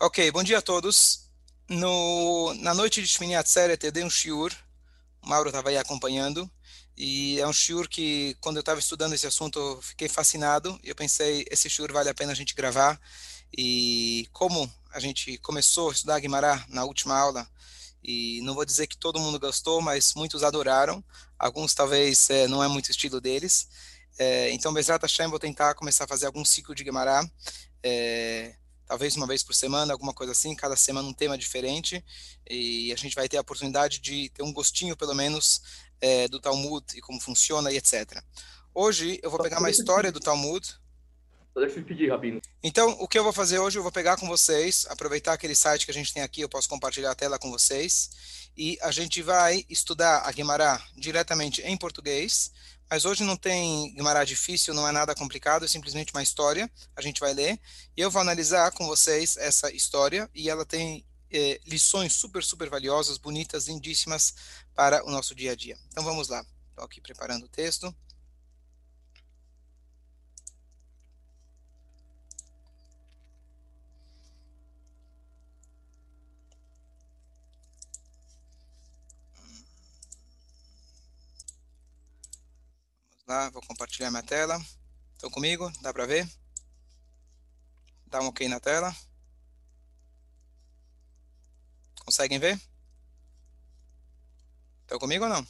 [0.00, 1.28] Ok, bom dia a todos.
[1.68, 4.52] No, na noite de Shmini Atzeret eu dei um shiur,
[5.20, 6.48] o Mauro estava aí acompanhando,
[6.96, 10.88] e é um shiur que, quando eu estava estudando esse assunto, eu fiquei fascinado, e
[10.88, 12.96] eu pensei, esse shiur vale a pena a gente gravar,
[13.52, 17.50] e como a gente começou a estudar Guimará na última aula,
[18.00, 21.02] e não vou dizer que todo mundo gostou, mas muitos adoraram,
[21.36, 23.68] alguns talvez é, não é muito estilo deles,
[24.16, 27.28] é, então Bezrat Hashem vou tentar começar a fazer algum ciclo de Guimará,
[27.82, 28.54] é,
[28.88, 32.02] talvez uma vez por semana, alguma coisa assim, cada semana um tema diferente,
[32.48, 35.62] e a gente vai ter a oportunidade de ter um gostinho, pelo menos,
[36.00, 38.22] é, do Talmud e como funciona e etc.
[38.74, 40.66] Hoje eu vou pegar uma história do Talmud.
[41.54, 42.40] Deixa eu pedir, Rabino.
[42.62, 45.84] Então, o que eu vou fazer hoje, eu vou pegar com vocês, aproveitar aquele site
[45.84, 49.20] que a gente tem aqui, eu posso compartilhar a tela com vocês, e a gente
[49.22, 52.52] vai estudar a Guimará diretamente em português,
[52.90, 57.02] mas hoje não tem Guimarães difícil, não é nada complicado, é simplesmente uma história, a
[57.02, 57.60] gente vai ler,
[57.96, 62.70] e eu vou analisar com vocês essa história, e ela tem eh, lições super, super
[62.70, 64.34] valiosas, bonitas, lindíssimas
[64.74, 65.78] para o nosso dia a dia.
[65.88, 67.94] Então vamos lá, estou aqui preparando o texto.
[83.28, 84.58] Lá, vou compartilhar minha tela.
[85.12, 85.70] Estão comigo?
[85.82, 86.28] Dá para ver?
[88.06, 88.96] Dá um ok na tela.
[92.04, 92.58] Conseguem ver?
[94.82, 95.46] Estão comigo ou não?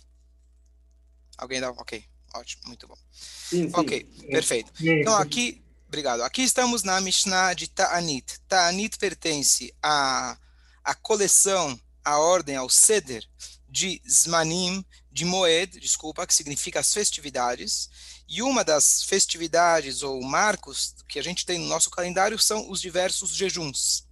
[1.36, 2.04] Alguém dá um ok.
[2.34, 2.98] Ótimo, muito bom.
[3.12, 3.72] Sim, sim.
[3.74, 4.72] Ok, perfeito.
[4.80, 6.22] Então aqui, obrigado.
[6.22, 8.40] Aqui estamos na Mishnah de Ta'anit.
[8.48, 10.36] Ta'anit pertence à,
[10.82, 13.24] à coleção, à ordem, ao Seder
[13.68, 14.84] de Zmanim,
[15.18, 17.90] de Moed, desculpa, que significa as festividades,
[18.28, 22.80] e uma das festividades ou marcos que a gente tem no nosso calendário são os
[22.80, 24.06] diversos jejuns.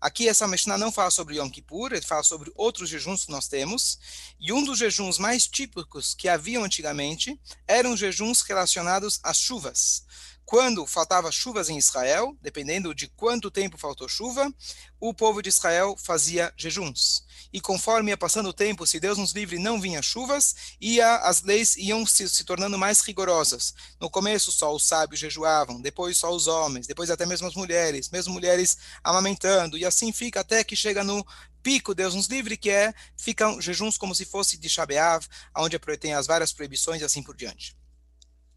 [0.00, 3.46] Aqui essa Mishnah não fala sobre Yom Kippur, ele fala sobre outros jejuns que nós
[3.46, 3.96] temos,
[4.40, 10.02] e um dos jejuns mais típicos que haviam antigamente eram jejuns relacionados às chuvas.
[10.44, 14.52] Quando faltava chuvas em Israel, dependendo de quanto tempo faltou chuva,
[14.98, 17.22] o povo de Israel fazia jejuns
[17.52, 21.42] e conforme ia passando o tempo, se Deus nos livre, não vinha chuvas, ia, as
[21.42, 23.74] leis iam se, se tornando mais rigorosas.
[24.00, 28.08] No começo, só os sábios jejuavam, depois só os homens, depois até mesmo as mulheres,
[28.10, 31.26] mesmo mulheres amamentando, e assim fica até que chega no
[31.62, 36.14] pico, Deus nos livre, que é, ficam jejuns como se fosse de Shabeav, onde tem
[36.14, 37.76] as várias proibições e assim por diante.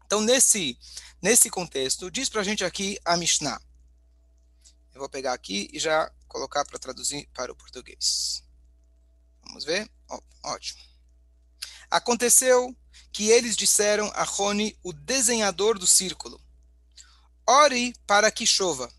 [0.06, 0.78] Então, nesse,
[1.20, 3.60] nesse contexto, diz para a gente aqui a Mishnah.
[4.94, 8.43] Eu vou pegar aqui e já colocar para traduzir para o português.
[9.54, 9.88] Vamos ver?
[10.42, 10.80] Ótimo.
[11.88, 12.76] Aconteceu
[13.12, 16.40] que eles disseram a Rony, o desenhador do círculo,
[17.46, 18.92] ore para que chova.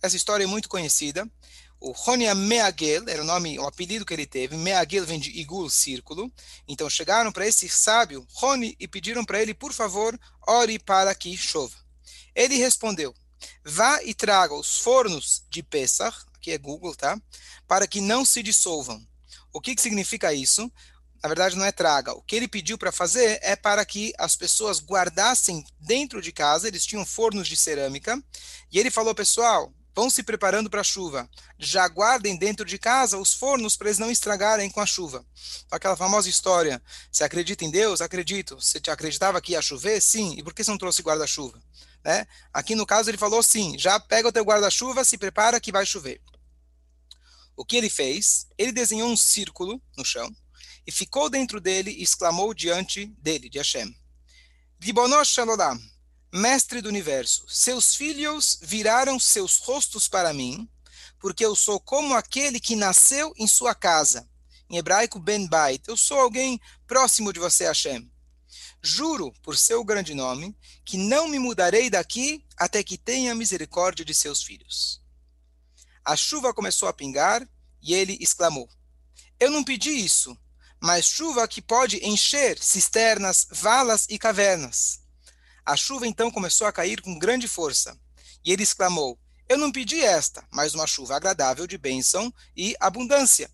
[0.00, 1.30] Essa história é muito conhecida.
[1.78, 4.56] O Rony Meagel, era o nome, o apelido que ele teve.
[4.56, 6.32] Meagel vem de Igul, círculo.
[6.66, 11.36] Então chegaram para esse sábio, Rony, e pediram para ele, por favor, ore para que
[11.36, 11.76] chova.
[12.34, 13.14] Ele respondeu,
[13.62, 17.20] vá e traga os fornos de Pesach, aqui é Google, tá?
[17.68, 19.06] Para que não se dissolvam
[19.52, 20.70] o que, que significa isso?
[21.22, 22.12] Na verdade, não é traga.
[22.12, 26.66] O que ele pediu para fazer é para que as pessoas guardassem dentro de casa,
[26.66, 28.20] eles tinham fornos de cerâmica,
[28.72, 31.28] e ele falou, pessoal, vão se preparando para a chuva.
[31.58, 35.24] Já guardem dentro de casa os fornos para eles não estragarem com a chuva.
[35.66, 38.00] Então, aquela famosa história: você acredita em Deus?
[38.00, 38.56] Acredito.
[38.56, 40.00] Você acreditava que ia chover?
[40.00, 40.34] Sim.
[40.36, 41.60] E por que você não trouxe guarda-chuva?
[42.04, 42.26] Né?
[42.52, 45.86] Aqui no caso ele falou sim: já pega o teu guarda-chuva, se prepara que vai
[45.86, 46.20] chover.
[47.56, 48.46] O que ele fez?
[48.56, 50.34] Ele desenhou um círculo no chão
[50.86, 53.94] e ficou dentro dele e exclamou diante dele, de Hashem:
[54.80, 55.78] Ribonosh Shalom,
[56.32, 60.68] mestre do universo, seus filhos viraram seus rostos para mim,
[61.20, 64.28] porque eu sou como aquele que nasceu em sua casa.
[64.70, 65.82] Em hebraico, Ben Bait.
[65.86, 68.10] Eu sou alguém próximo de você, Hashem.
[68.82, 74.14] Juro, por seu grande nome, que não me mudarei daqui até que tenha misericórdia de
[74.14, 75.01] seus filhos.
[76.04, 77.48] A chuva começou a pingar
[77.80, 78.68] e ele exclamou:
[79.38, 80.36] Eu não pedi isso,
[80.80, 85.00] mas chuva que pode encher cisternas, valas e cavernas.
[85.64, 87.96] A chuva então começou a cair com grande força.
[88.44, 89.16] E ele exclamou:
[89.48, 93.48] Eu não pedi esta, mas uma chuva agradável de bênção e abundância.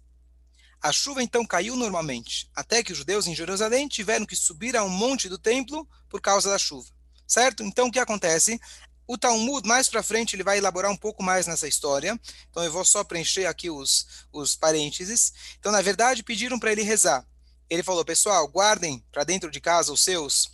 [0.81, 4.85] A chuva então caiu normalmente, até que os judeus em Jerusalém tiveram que subir a
[4.85, 6.89] um monte do templo por causa da chuva.
[7.27, 7.63] Certo?
[7.63, 8.59] Então o que acontece?
[9.09, 12.21] O Talmud, mais para frente, ele vai elaborar um pouco mais nessa história.
[12.51, 15.33] Então, eu vou só preencher aqui os, os parênteses.
[15.59, 17.27] Então, na verdade, pediram para ele rezar.
[17.71, 20.53] Ele falou, pessoal, guardem para dentro de casa os seus,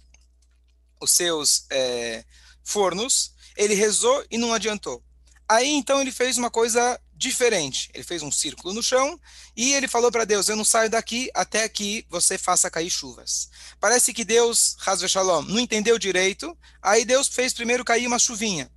[1.00, 2.24] os seus é,
[2.62, 3.34] fornos.
[3.56, 5.02] Ele rezou e não adiantou.
[5.48, 7.90] Aí, então, ele fez uma coisa diferente.
[7.94, 9.18] Ele fez um círculo no chão
[9.56, 13.48] e ele falou para Deus: Eu não saio daqui até que você faça cair chuvas.
[13.80, 16.56] Parece que Deus, Hazve Shalom, não entendeu direito.
[16.82, 18.70] Aí Deus fez primeiro cair uma chuvinha.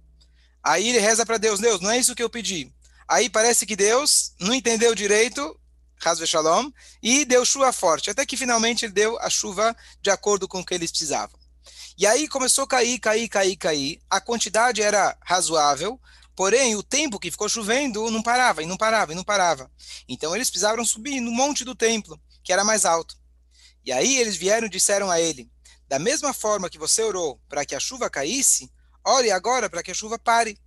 [0.64, 2.72] Aí ele reza para Deus: Deus, não é isso que eu pedi.
[3.08, 5.58] Aí parece que Deus não entendeu direito,
[6.04, 6.70] Hazve Shalom,
[7.02, 8.10] e deu chuva forte.
[8.10, 11.40] Até que finalmente ele deu a chuva de acordo com o que eles precisavam.
[11.98, 14.02] E aí começou a cair, cair, cair, cair.
[14.08, 16.00] A quantidade era razoável,
[16.38, 19.72] Porém, o tempo que ficou chovendo não parava, e não parava, e não parava.
[20.08, 23.18] Então eles precisaram subir no monte do templo, que era mais alto.
[23.84, 25.52] E aí eles vieram e disseram a ele:
[25.88, 28.72] Da mesma forma que você orou para que a chuva caísse,
[29.04, 30.60] ore agora para que a chuva pare.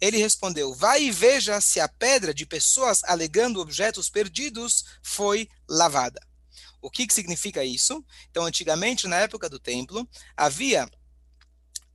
[0.00, 6.26] Ele respondeu: Vai e veja se a pedra de pessoas alegando objetos perdidos foi lavada.
[6.80, 8.02] O que, que significa isso?
[8.30, 10.90] Então, antigamente, na época do templo, havia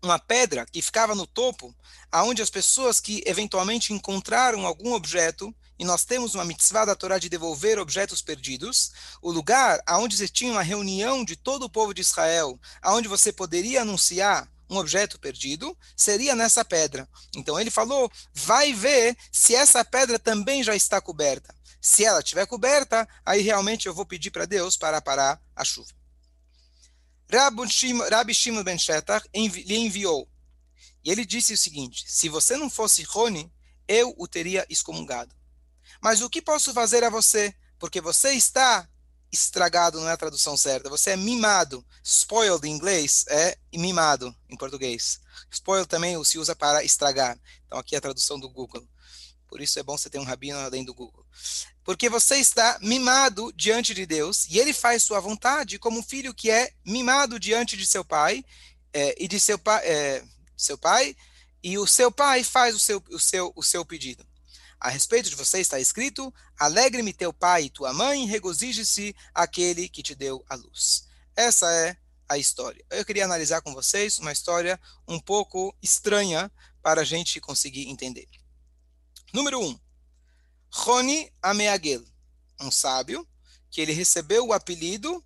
[0.02, 1.76] uma pedra que ficava no topo,
[2.12, 7.20] aonde as pessoas que eventualmente encontraram algum objeto, e nós temos uma mitzvah da Torá
[7.20, 8.92] de devolver objetos perdidos,
[9.22, 13.32] o lugar aonde você tinha uma reunião de todo o povo de Israel, aonde você
[13.32, 17.08] poderia anunciar um objeto perdido, seria nessa pedra.
[17.36, 21.56] Então ele falou: vai ver se essa pedra também já está coberta.
[21.80, 25.97] Se ela estiver coberta, aí realmente eu vou pedir para Deus para parar a chuva.
[27.32, 30.30] Rabi Shimon ben Shetach lhe enviou.
[31.04, 33.52] E ele disse o seguinte: Se você não fosse Rony,
[33.88, 35.36] eu o teria excomungado.
[36.02, 37.54] Mas o que posso fazer a você?
[37.80, 38.88] Porque você está
[39.32, 40.90] estragado, não é a tradução certa.
[40.90, 41.86] Você é mimado.
[42.04, 45.20] Spoiled em inglês é mimado em português.
[45.52, 47.38] Spoiled também se usa para estragar.
[47.66, 48.88] Então aqui é a tradução do Google.
[49.48, 51.26] Por isso é bom você ter um rabino além do Google.
[51.84, 56.34] Porque você está mimado diante de Deus e ele faz sua vontade como um filho
[56.34, 58.44] que é mimado diante de seu pai
[58.94, 60.24] é, e de seu pai, é,
[60.56, 61.16] seu pai
[61.64, 64.26] e o seu pai faz o seu, o seu, o seu pedido.
[64.80, 70.04] A respeito de você está escrito: Alegre-me teu pai e tua mãe, regozije-se aquele que
[70.04, 71.08] te deu a luz.
[71.36, 71.98] Essa é
[72.30, 72.84] a história.
[72.90, 76.52] Eu queria analisar com vocês uma história um pouco estranha
[76.82, 78.28] para a gente conseguir entender.
[79.34, 79.68] Número 1.
[79.68, 79.80] Um,
[80.72, 82.04] Roni Ameagel,
[82.62, 83.28] um sábio,
[83.70, 85.24] que ele recebeu o apelido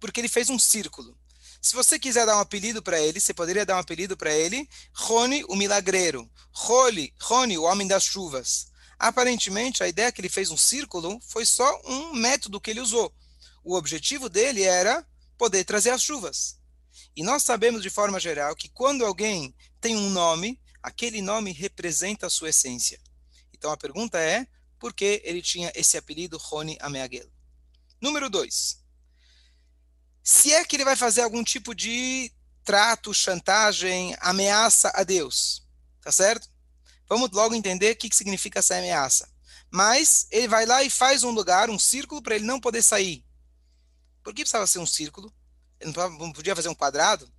[0.00, 1.16] porque ele fez um círculo.
[1.62, 4.68] Se você quiser dar um apelido para ele, você poderia dar um apelido para ele,
[4.92, 6.30] Roni, o milagreiro.
[6.52, 8.66] Roli, Roni, o homem das chuvas.
[8.98, 13.12] Aparentemente, a ideia que ele fez um círculo foi só um método que ele usou.
[13.62, 15.06] O objetivo dele era
[15.36, 16.58] poder trazer as chuvas.
[17.14, 22.26] E nós sabemos de forma geral que quando alguém tem um nome, aquele nome representa
[22.26, 23.00] a sua essência.
[23.56, 24.46] Então a pergunta é,
[24.78, 27.28] por que ele tinha esse apelido Rony Ameagel?
[28.00, 28.84] Número 2.
[30.22, 32.32] Se é que ele vai fazer algum tipo de
[32.64, 35.66] trato, chantagem, ameaça a Deus,
[36.02, 36.48] tá certo?
[37.08, 39.28] Vamos logo entender o que, que significa essa ameaça.
[39.70, 43.24] Mas ele vai lá e faz um lugar, um círculo, para ele não poder sair.
[44.22, 45.32] Por que precisava ser um círculo?
[45.78, 47.32] Ele não podia fazer um quadrado?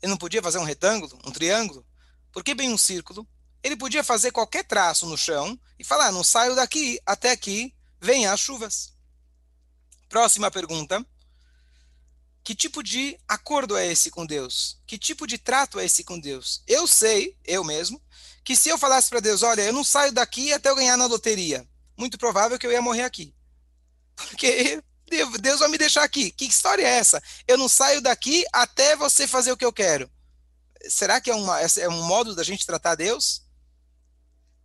[0.00, 1.84] Ele não podia fazer um retângulo, um triângulo?
[2.32, 3.28] Por que bem um círculo?
[3.62, 8.32] Ele podia fazer qualquer traço no chão e falar: não saio daqui até que venham
[8.32, 8.92] as chuvas.
[10.08, 11.04] Próxima pergunta.
[12.42, 14.80] Que tipo de acordo é esse com Deus?
[14.86, 16.62] Que tipo de trato é esse com Deus?
[16.66, 18.02] Eu sei, eu mesmo,
[18.42, 21.06] que se eu falasse para Deus: olha, eu não saio daqui até eu ganhar na
[21.06, 23.34] loteria, muito provável que eu ia morrer aqui.
[24.16, 24.82] Porque
[25.40, 26.30] Deus vai me deixar aqui.
[26.30, 27.22] Que história é essa?
[27.46, 30.10] Eu não saio daqui até você fazer o que eu quero.
[30.88, 33.42] Será que é, uma, é um modo da gente tratar Deus?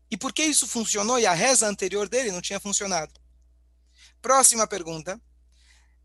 [0.10, 3.14] E por que isso funcionou e a reza anterior dele não tinha funcionado?
[4.22, 5.20] Próxima pergunta.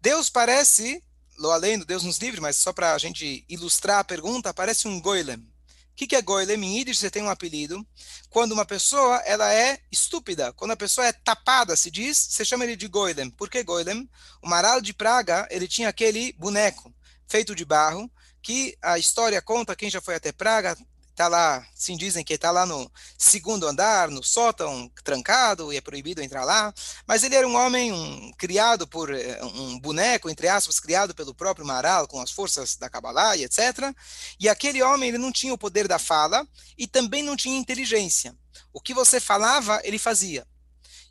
[0.00, 1.02] Deus parece,
[1.38, 4.88] lo além do Deus nos livre, mas só para a gente ilustrar a pergunta, parece
[4.88, 5.36] um goilem.
[5.36, 6.62] O que, que é goilem?
[6.64, 7.86] Em Yiddish você tem um apelido.
[8.30, 12.64] Quando uma pessoa ela é estúpida, quando a pessoa é tapada, se diz, você chama
[12.64, 13.30] ele de goilem.
[13.30, 14.08] Por que goilem?
[14.42, 16.94] O Maral de Praga, ele tinha aquele boneco
[17.28, 18.10] feito de barro,
[18.42, 20.76] que a história conta, quem já foi até Praga,
[21.10, 25.80] está lá, sim dizem que está lá no segundo andar, no sótão, trancado, e é
[25.80, 26.72] proibido entrar lá.
[27.06, 31.34] Mas ele era um homem um, criado por eh, um boneco, entre aspas, criado pelo
[31.34, 33.94] próprio Maral, com as forças da Kabbalah e etc.
[34.38, 38.34] E aquele homem ele não tinha o poder da fala e também não tinha inteligência.
[38.72, 40.46] O que você falava, ele fazia.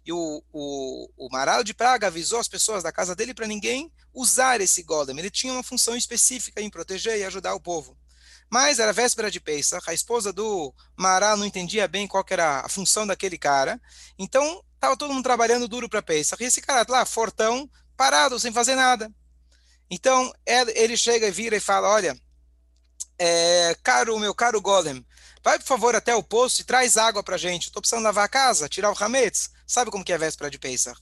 [0.05, 3.91] E o, o, o Maral de Praga avisou as pessoas da casa dele para ninguém
[4.13, 5.17] usar esse golem.
[5.19, 7.97] Ele tinha uma função específica em proteger e ajudar o povo.
[8.49, 12.69] Mas era véspera de Pesach, a esposa do Mará não entendia bem qual era a
[12.69, 13.79] função daquele cara,
[14.17, 18.51] então estava todo mundo trabalhando duro para Pesach, e esse cara lá, fortão, parado, sem
[18.51, 19.11] fazer nada.
[19.89, 22.19] Então ele chega e vira e fala, olha,
[23.17, 25.05] é, caro, meu caro Golem,
[25.43, 27.67] vai por favor até o poço e traz água para gente.
[27.67, 29.49] Estou precisando lavar a casa, tirar o hametz.
[29.67, 30.99] Sabe como que é véspera de Pesach?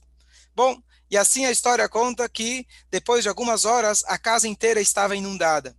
[0.54, 0.76] Bom,
[1.10, 5.76] e assim a história conta que depois de algumas horas a casa inteira estava inundada.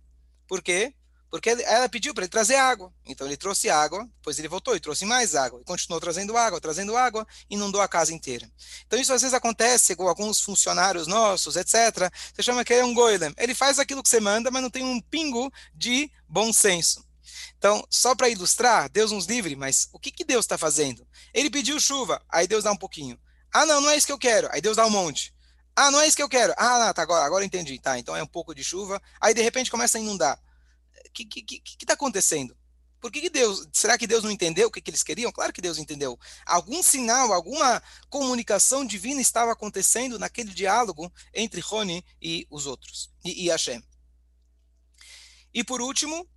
[0.48, 0.94] Por quê?
[1.30, 2.92] Porque ela pediu para ele trazer água.
[3.06, 5.60] Então ele trouxe água, depois ele voltou e trouxe mais água.
[5.60, 8.50] E continuou trazendo água, trazendo água, inundou a casa inteira.
[8.86, 12.12] Então isso às vezes acontece com alguns funcionários nossos, etc.
[12.34, 13.32] Você chama que é um goilem.
[13.38, 17.08] Ele faz aquilo que você manda, mas não tem um pingo de bom senso.
[17.56, 21.06] Então, só para ilustrar, Deus nos livre, mas o que, que Deus está fazendo?
[21.32, 23.20] Ele pediu chuva, aí Deus dá um pouquinho.
[23.52, 24.48] Ah, não, não é isso que eu quero.
[24.50, 25.34] Aí Deus dá um monte.
[25.76, 26.52] Ah, não é isso que eu quero.
[26.56, 27.78] Ah, tá, agora, agora entendi.
[27.78, 29.00] Tá, então é um pouco de chuva.
[29.20, 30.40] Aí de repente começa a inundar
[31.06, 32.56] o que está que, que tá acontecendo?
[33.00, 35.32] Por que, que, Deus, será que Deus não entendeu o que, que, eles queriam?
[35.32, 36.18] Claro que Deus entendeu.
[36.44, 43.46] Algum sinal, alguma comunicação divina estava acontecendo naquele diálogo entre Rony e os outros, e,
[43.46, 43.82] e Hashem.
[45.54, 46.28] E por último,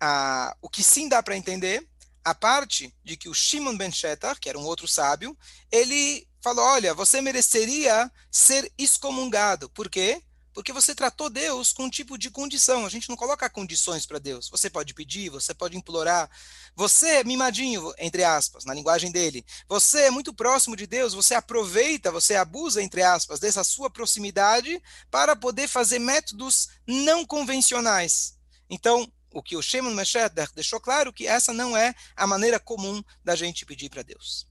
[0.00, 1.88] a, o que sim dá para entender,
[2.24, 5.36] a parte de que o Shimon ben Shetar, que era um outro sábio,
[5.70, 9.70] ele falou, olha, você mereceria ser excomungado.
[9.70, 10.22] Por quê?
[10.54, 12.86] Porque você tratou Deus com um tipo de condição.
[12.86, 14.48] A gente não coloca condições para Deus.
[14.48, 16.30] Você pode pedir, você pode implorar.
[16.76, 19.44] Você é mimadinho, entre aspas, na linguagem dele.
[19.68, 24.80] Você é muito próximo de Deus, você aproveita, você abusa, entre aspas, dessa sua proximidade
[25.10, 28.38] para poder fazer métodos não convencionais.
[28.70, 33.02] Então, o que o Shimon Meshet deixou claro que essa não é a maneira comum
[33.24, 34.46] da gente pedir para Deus.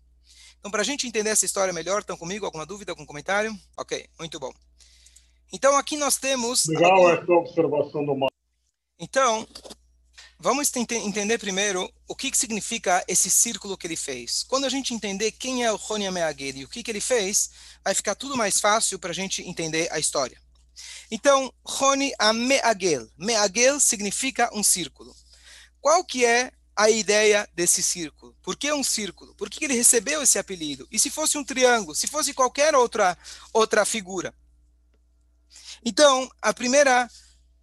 [0.60, 2.46] Então, para a gente entender essa história melhor, estão comigo?
[2.46, 3.58] Alguma dúvida, algum comentário?
[3.78, 4.54] Ok, muito bom.
[5.54, 6.66] Então aqui nós temos.
[6.66, 8.36] Legal essa observação do Marco.
[9.00, 9.48] Então,
[10.40, 14.44] vamos entender primeiro o que, que significa esse círculo que ele fez.
[14.44, 17.52] Quando a gente entender quem é o Rony Ameagel e o que, que ele fez,
[17.84, 20.42] vai ficar tudo mais fácil para a gente entender a história.
[21.12, 23.08] Então, Rony Ameagel.
[23.16, 25.16] Meagel significa um círculo.
[25.80, 28.36] Qual que é a ideia desse círculo?
[28.42, 29.36] Por que um círculo?
[29.36, 30.88] Por que ele recebeu esse apelido?
[30.92, 31.94] E se fosse um triângulo?
[31.94, 33.16] Se fosse qualquer outra,
[33.54, 34.34] outra figura?
[35.86, 37.10] Então, a primeira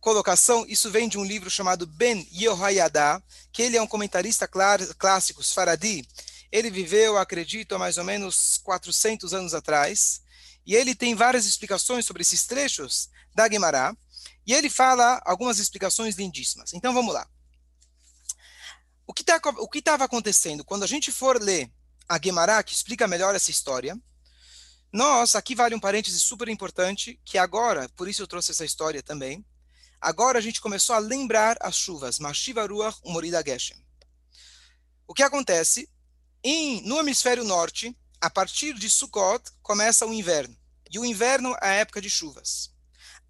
[0.01, 3.23] colocação, isso vem de um livro chamado Ben Yehoyada,
[3.53, 6.07] que ele é um comentarista clássico, Faradi.
[6.53, 10.23] Ele viveu, acredito, há mais ou menos 400 anos atrás,
[10.67, 13.97] e ele tem várias explicações sobre esses trechos da Gemara,
[14.47, 16.73] e ele fala algumas explicações lindíssimas.
[16.75, 17.27] Então, vamos lá.
[19.07, 19.41] O que tá,
[19.75, 20.65] estava acontecendo?
[20.65, 21.71] Quando a gente for ler
[22.09, 23.99] a Gemara, que explica melhor essa história,
[24.93, 29.03] nós, aqui vale um parêntese super importante, que agora, por isso eu trouxe essa história
[29.03, 29.45] também,
[30.01, 33.77] agora a gente começou a lembrar as chuvas, Mashiva Ruach Umorida Geshem.
[35.07, 35.89] O que acontece?
[36.43, 40.57] Em, no hemisfério norte, a partir de Sukkot, começa o inverno.
[40.91, 42.71] E o inverno é a época de chuvas.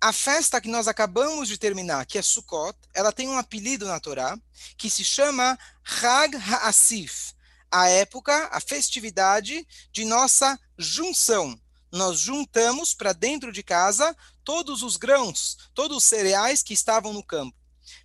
[0.00, 4.00] A festa que nós acabamos de terminar, que é Sukkot, ela tem um apelido na
[4.00, 4.38] Torá,
[4.78, 7.34] que se chama Hag HaAsif,
[7.70, 11.58] a época, a festividade de nossa junção.
[11.92, 17.22] Nós juntamos para dentro de casa todos os grãos, todos os cereais que estavam no
[17.22, 17.56] campo.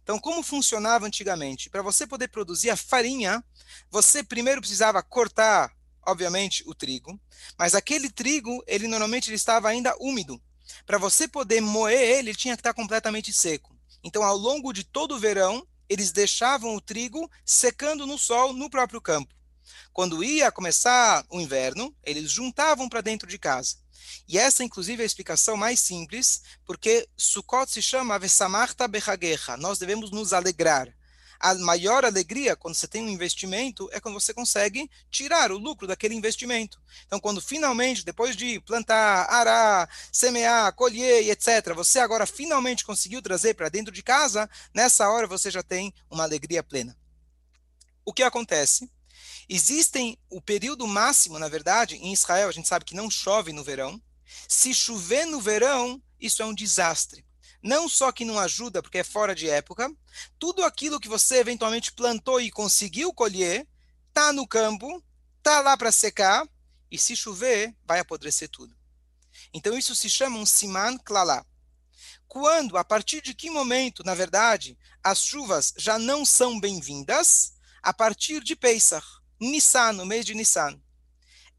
[0.02, 1.70] Então, como funcionava antigamente?
[1.70, 3.44] Para você poder produzir a farinha,
[3.90, 5.72] você primeiro precisava cortar,
[6.06, 7.20] obviamente, o trigo,
[7.58, 10.42] mas aquele trigo, ele normalmente ele estava ainda úmido.
[10.86, 13.76] Para você poder moer ele, ele tinha que estar completamente seco.
[14.04, 18.70] Então, ao longo de todo o verão, eles deixavam o trigo secando no sol no
[18.70, 19.35] próprio campo.
[19.94, 23.78] Quando ia começar o inverno, eles juntavam para dentro de casa.
[24.28, 29.58] E essa, inclusive, é a explicação mais simples, porque Sukkot se chama Vesamarta Bechagecha.
[29.58, 30.94] Nós devemos nos alegrar.
[31.40, 35.86] A maior alegria, quando você tem um investimento, é quando você consegue tirar o lucro
[35.86, 36.82] daquele investimento.
[37.06, 43.54] Então, quando finalmente, depois de plantar, arar, semear, colher etc., você agora finalmente conseguiu trazer
[43.54, 46.98] para dentro de casa, nessa hora você já tem uma alegria plena.
[48.06, 48.90] O que acontece?
[49.48, 53.64] Existem o período máximo, na verdade, em Israel, a gente sabe que não chove no
[53.64, 54.02] verão.
[54.48, 57.26] Se chover no verão, isso é um desastre.
[57.62, 59.92] Não só que não ajuda, porque é fora de época,
[60.38, 63.68] tudo aquilo que você eventualmente plantou e conseguiu colher,
[64.10, 65.04] está no campo,
[65.38, 66.48] está lá para secar,
[66.92, 68.76] e se chover, vai apodrecer tudo.
[69.54, 71.46] Então isso se chama um siman klalá.
[72.28, 77.54] Quando, a partir de que momento, na verdade, as chuvas já não são bem-vindas?
[77.82, 79.06] A partir de Pesach.
[79.40, 80.80] Nissan, no mês de Nissan.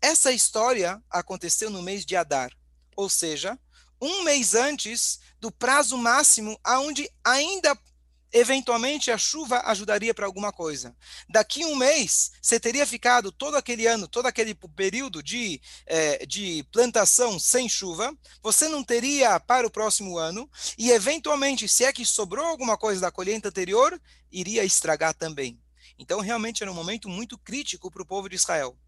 [0.00, 2.50] Essa história aconteceu no mês de Adar,
[2.96, 3.58] ou seja,
[4.00, 7.76] um mês antes do prazo máximo aonde ainda
[8.32, 10.94] eventualmente a chuva ajudaria para alguma coisa.
[11.28, 16.62] Daqui um mês, você teria ficado todo aquele ano, todo aquele período de, é, de
[16.70, 22.04] plantação sem chuva, você não teria para o próximo ano, e eventualmente, se é que
[22.04, 23.98] sobrou alguma coisa da colheita anterior,
[24.30, 25.58] iria estragar também.
[25.98, 28.78] Então, realmente era um momento muito crítico para o povo de Israel.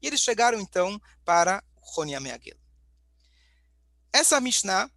[0.00, 2.56] E eles chegaram, então, para Roni Ameagel.
[4.12, 4.90] Essa Mishnah,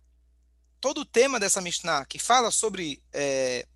[0.80, 3.68] todo o tema dessa Mishnah, que fala sobre é,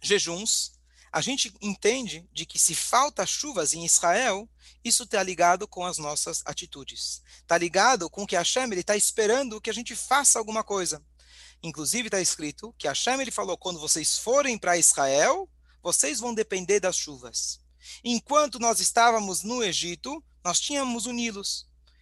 [0.00, 0.74] jejuns,
[1.12, 4.48] a gente entende de que se falta chuvas em Israel,
[4.84, 7.22] isso está ligado com as nossas atitudes.
[7.38, 11.00] Está ligado com que Hashem está esperando que a gente faça alguma coisa.
[11.62, 15.48] Inclusive está escrito que Hashem ele falou, quando vocês forem para Israel,
[15.84, 17.60] vocês vão depender das chuvas.
[18.02, 21.42] Enquanto nós estávamos no Egito, nós tínhamos o Nilo.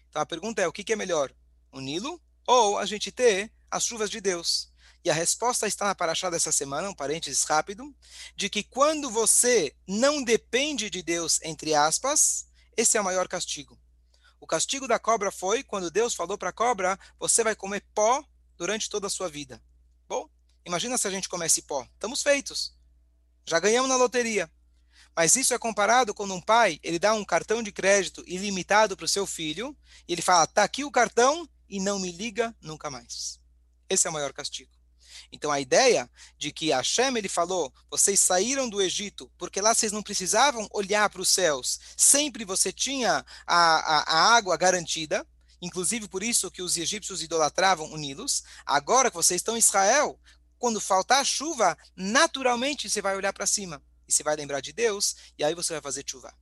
[0.08, 1.34] Então a pergunta é, o que, é melhor?
[1.72, 4.70] O Nilo ou a gente ter as chuvas de Deus?
[5.04, 7.92] E a resposta está na paraxá dessa semana, um parênteses rápido,
[8.36, 12.46] de que quando você não depende de Deus, entre aspas,
[12.76, 13.76] esse é o maior castigo.
[14.38, 18.24] O castigo da cobra foi quando Deus falou para a cobra: você vai comer pó
[18.56, 19.60] durante toda a sua vida.
[20.08, 20.30] Bom,
[20.64, 21.84] imagina se a gente comesse pó.
[21.94, 22.80] Estamos feitos.
[23.46, 24.50] Já ganhamos na loteria.
[25.14, 29.04] Mas isso é comparado quando um pai ele dá um cartão de crédito ilimitado para
[29.04, 29.76] o seu filho
[30.08, 33.38] e ele fala: tá aqui o cartão e não me liga nunca mais.
[33.88, 34.70] Esse é o maior castigo.
[35.30, 39.92] Então a ideia de que Hashem ele falou, vocês saíram do Egito porque lá vocês
[39.92, 45.26] não precisavam olhar para os céus, sempre você tinha a, a, a água garantida,
[45.60, 48.26] inclusive por isso que os egípcios idolatravam o Nilo.
[48.64, 50.18] Agora que vocês estão em Israel,
[50.62, 55.16] quando faltar chuva, naturalmente você vai olhar para cima e você vai lembrar de Deus
[55.36, 56.32] e aí você vai fazer chuva.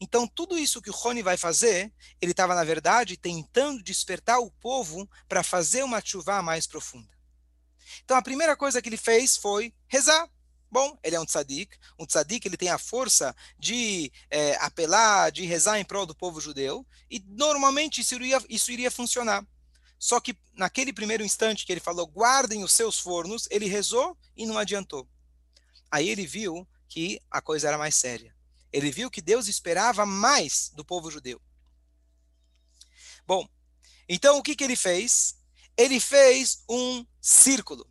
[0.00, 4.52] Então, tudo isso que o Rony vai fazer, ele estava, na verdade, tentando despertar o
[4.52, 7.10] povo para fazer uma chuva mais profunda.
[8.04, 10.30] Então a primeira coisa que ele fez foi rezar.
[10.70, 11.76] Bom, ele é um tzadik.
[11.98, 16.40] Um tzadik ele tem a força de é, apelar, de rezar em prol do povo
[16.40, 16.86] judeu.
[17.10, 19.44] E normalmente isso iria, isso iria funcionar.
[19.98, 24.46] Só que naquele primeiro instante que ele falou, guardem os seus fornos, ele rezou e
[24.46, 25.08] não adiantou.
[25.90, 28.34] Aí ele viu que a coisa era mais séria.
[28.72, 31.40] Ele viu que Deus esperava mais do povo judeu.
[33.26, 33.48] Bom,
[34.08, 35.36] então o que, que ele fez?
[35.76, 37.88] Ele fez um círculo.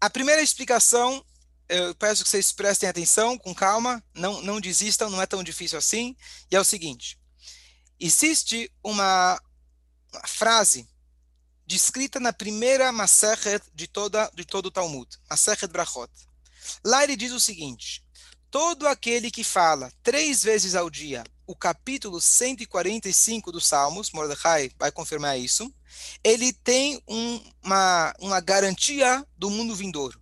[0.00, 1.24] A primeira explicação,
[1.68, 5.78] eu peço que vocês prestem atenção, com calma, não, não desistam, não é tão difícil
[5.78, 6.16] assim,
[6.50, 7.18] e é o seguinte:
[8.06, 9.40] existe uma,
[10.26, 10.86] frase
[11.66, 16.10] descrita na primeira Masechet de, toda, de todo o Talmud, Masechet Brachot.
[16.84, 18.04] Lá ele diz o seguinte:
[18.50, 24.90] todo aquele que fala três vezes ao dia o capítulo 145 dos Salmos, Mordecai vai
[24.90, 25.72] confirmar isso,
[26.22, 30.18] ele tem um, uma, uma garantia do mundo vindouro.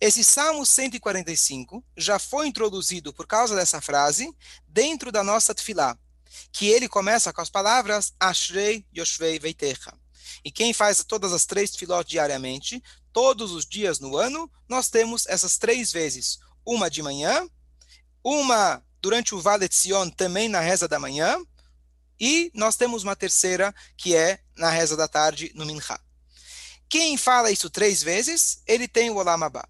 [0.00, 4.32] Esse Salmo 145 já foi introduzido por causa dessa frase
[4.66, 5.98] dentro da nossa tefilá,
[6.52, 9.92] que ele começa com as palavras Ashrei Yoshvei Veitecha.
[10.44, 15.26] E quem faz todas as três tefilot diariamente, todos os dias no ano, nós temos
[15.26, 16.38] essas três vezes.
[16.64, 17.48] Uma de manhã,
[18.22, 19.68] uma durante o Vale
[20.16, 21.38] também na reza da manhã,
[22.20, 26.00] e nós temos uma terceira, que é na reza da tarde, no Minha.
[26.88, 29.68] Quem fala isso três vezes, ele tem o Olam Abba.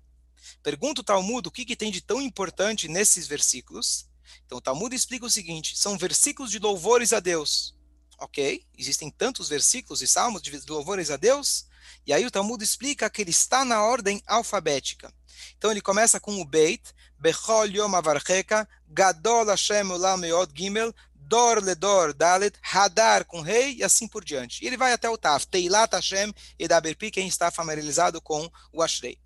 [0.62, 4.07] Pergunta o Talmud o que, que tem de tão importante nesses versículos.
[4.48, 7.76] Então o Talmud explica o seguinte: são versículos de louvores a Deus.
[8.18, 8.64] Ok?
[8.76, 11.66] Existem tantos versículos e salmos de louvores a Deus.
[12.06, 15.12] E aí o Talmud explica que ele está na ordem alfabética.
[15.56, 21.62] Então ele começa com o Beit, Bechol Yom Avarcheka, Gadol Hashem Olam Meod Gimel, Dor
[21.62, 24.64] Ledor Dalet, Hadar com rei e assim por diante.
[24.64, 28.82] E ele vai até o Taf, Teilat Hashem e Daberpi, quem está familiarizado com o
[28.82, 29.20] Ashrei.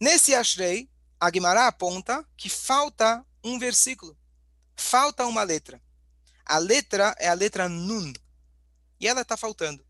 [0.00, 0.88] Nesse Ashrei,
[1.18, 4.16] a Guimará aponta que falta um versículo,
[4.80, 5.80] falta uma letra.
[6.44, 8.12] A letra é a letra Nun,
[8.98, 9.84] e ela está faltando.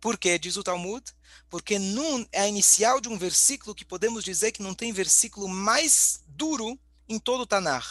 [0.00, 0.38] Por quê?
[0.38, 1.04] Diz o Talmud.
[1.48, 5.48] Porque Nun é a inicial de um versículo que podemos dizer que não tem versículo
[5.48, 7.86] mais duro em todo o Tanar.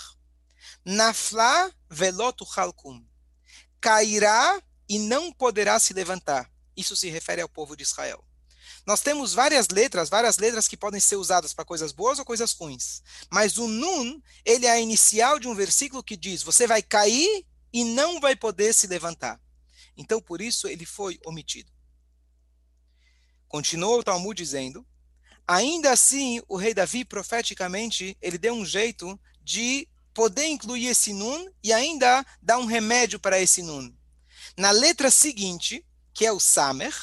[0.83, 3.05] Nafla velotu halkum.
[3.79, 6.51] Cairá e não poderá se levantar.
[6.75, 8.23] Isso se refere ao povo de Israel.
[8.85, 12.51] Nós temos várias letras, várias letras que podem ser usadas para coisas boas ou coisas
[12.53, 13.01] ruins.
[13.29, 17.45] Mas o nun, ele é a inicial de um versículo que diz: você vai cair
[17.71, 19.39] e não vai poder se levantar.
[19.95, 21.71] Então, por isso, ele foi omitido.
[23.47, 24.85] Continua o Talmud dizendo:
[25.47, 31.47] ainda assim, o rei Davi, profeticamente, ele deu um jeito de poder incluir esse nun
[31.63, 33.93] e ainda dar um remédio para esse nun.
[34.57, 36.93] Na letra seguinte, que é o Samer,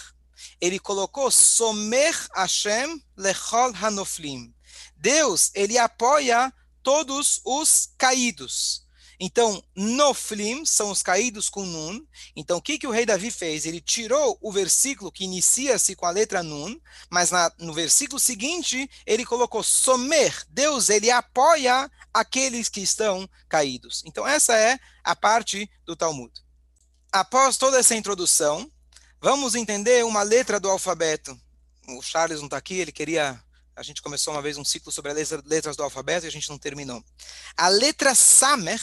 [0.61, 4.55] ele colocou Somer Hashem Lechol Hanoflim.
[4.97, 8.89] Deus, ele apoia todos os caídos.
[9.21, 12.07] Então, noflim são os caídos com nun.
[12.37, 13.67] Então, o que, que o rei Davi fez?
[13.67, 16.79] Ele tirou o versículo que inicia-se com a letra nun,
[17.11, 20.45] mas na, no versículo seguinte ele colocou somer.
[20.49, 24.03] Deus, ele apoia aqueles que estão caídos.
[24.07, 26.33] Então, essa é a parte do Talmud.
[27.11, 28.71] Após toda essa introdução,
[29.21, 31.39] vamos entender uma letra do alfabeto.
[31.89, 33.43] O Charles não está aqui, ele queria
[33.79, 36.49] a gente começou uma vez um ciclo sobre as letras do alfabeto e a gente
[36.49, 37.01] não terminou.
[37.57, 38.81] A letra Samer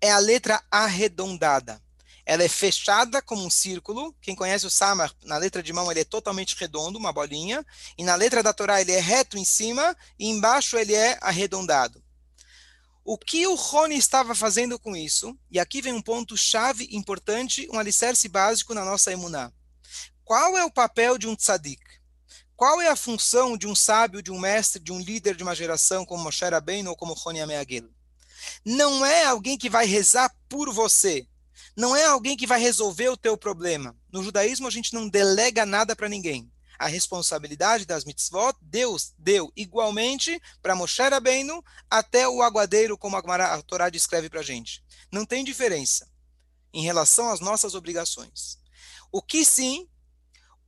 [0.00, 1.78] é a letra arredondada.
[2.24, 4.14] Ela é fechada como um círculo.
[4.22, 7.62] Quem conhece o Samar, na letra de mão ele é totalmente redondo, uma bolinha.
[7.98, 12.02] E na letra da Torá ele é reto em cima e embaixo ele é arredondado.
[13.04, 15.36] O que o Rony estava fazendo com isso?
[15.50, 19.52] E aqui vem um ponto chave importante, um alicerce básico na nossa emuná.
[20.30, 21.82] Qual é o papel de um tzadik?
[22.54, 25.56] Qual é a função de um sábio, de um mestre, de um líder de uma
[25.56, 27.90] geração como Moshe Rabbeinu ou como Rony Ameagel?
[28.64, 31.26] não é alguém que vai rezar por você.
[31.76, 33.96] Não é alguém que vai resolver o teu problema.
[34.08, 36.48] No judaísmo a gente não delega nada para ninguém.
[36.78, 43.62] A responsabilidade das mitzvot, Deus deu igualmente para Moshe Rabbeinu até o aguadeiro, como a
[43.62, 44.80] Torá descreve para a gente.
[45.10, 46.08] Não tem diferença
[46.72, 48.60] em relação às nossas obrigações.
[49.10, 49.88] O que sim,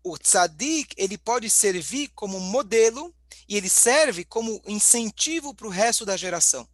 [0.03, 3.15] o tzadik, ele pode servir como modelo
[3.49, 6.69] e ele serve como incentivo para o resto da geração.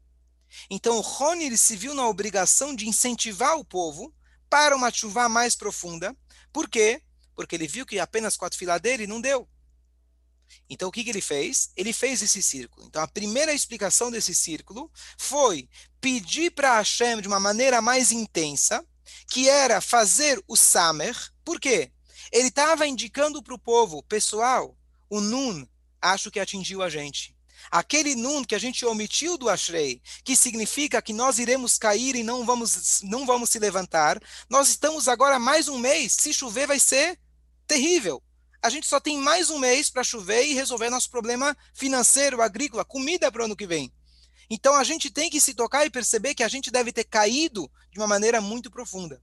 [0.70, 4.14] Então o Rony ele se viu na obrigação de incentivar o povo
[4.48, 6.16] para uma chuva mais profunda.
[6.52, 7.02] Por quê?
[7.34, 9.48] Porque ele viu que apenas com a fila dele não deu.
[10.68, 11.70] Então o que, que ele fez?
[11.76, 12.86] Ele fez esse círculo.
[12.86, 15.68] Então a primeira explicação desse círculo foi
[16.00, 18.84] pedir para Hashem de uma maneira mais intensa,
[19.30, 21.16] que era fazer o Samer.
[21.44, 21.92] Por quê?
[22.32, 24.76] Ele estava indicando para o povo, pessoal,
[25.08, 25.66] o Nun,
[26.00, 27.36] acho que atingiu a gente.
[27.70, 32.22] Aquele nun que a gente omitiu do Ashrei, que significa que nós iremos cair e
[32.22, 36.12] não vamos, não vamos se levantar, nós estamos agora mais um mês.
[36.12, 37.18] Se chover, vai ser
[37.66, 38.22] terrível.
[38.62, 42.84] A gente só tem mais um mês para chover e resolver nosso problema financeiro, agrícola,
[42.84, 43.92] comida para o ano que vem.
[44.50, 47.70] Então a gente tem que se tocar e perceber que a gente deve ter caído
[47.92, 49.22] de uma maneira muito profunda.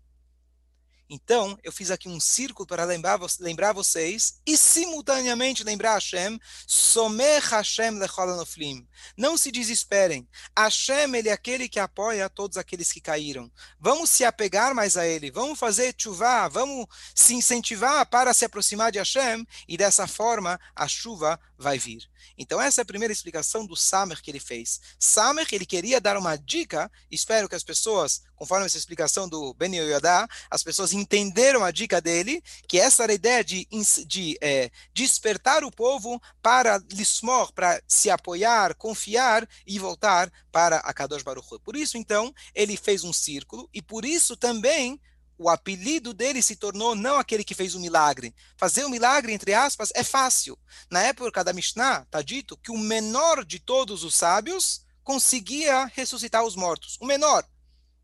[1.10, 7.44] Então, eu fiz aqui um círculo para lembrar, lembrar vocês e simultaneamente lembrar Hashem, Somer
[7.44, 8.88] Hashem lecholanoflim.
[9.16, 10.28] Não se desesperem.
[10.58, 13.52] Hashem, ele é aquele que apoia todos aqueles que caíram.
[13.80, 18.92] Vamos se apegar mais a ele, vamos fazer chuva, vamos se incentivar para se aproximar
[18.92, 22.10] de Hashem e dessa forma a chuva vai vir.
[22.38, 24.80] Então essa é a primeira explicação do Samer que ele fez.
[25.00, 29.76] Samer, ele queria dar uma dica, espero que as pessoas, conforme essa explicação do Ben
[29.76, 33.68] Yoyadá, as pessoas entenderam a dica dele, que essa era a ideia de,
[34.06, 40.94] de é, despertar o povo para lismor, para se apoiar, confiar e voltar para a
[40.94, 41.60] Kadosh Baruch.
[41.64, 45.00] Por isso, então, ele fez um círculo e por isso também
[45.38, 48.34] o apelido dele se tornou não aquele que fez o milagre.
[48.58, 50.58] Fazer o milagre, entre aspas, é fácil.
[50.90, 56.44] Na época da Mishnah, está dito que o menor de todos os sábios conseguia ressuscitar
[56.44, 56.98] os mortos.
[57.00, 57.46] O menor.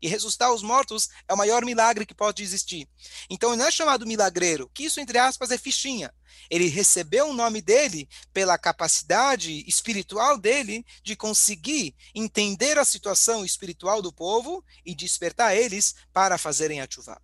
[0.02, 2.88] E ressuscitar os mortos é o maior milagre que pode existir.
[3.30, 6.12] Então, não é chamado milagreiro, que isso, entre aspas, é fichinha.
[6.50, 14.02] Ele recebeu o nome dele pela capacidade espiritual dele de conseguir entender a situação espiritual
[14.02, 17.22] do povo e despertar eles para fazerem a chuva.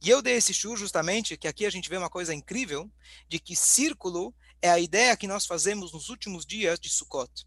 [0.00, 2.90] E eu dei esse chur justamente que aqui a gente vê uma coisa incrível,
[3.28, 7.46] de que círculo é a ideia que nós fazemos nos últimos dias de Sukkot.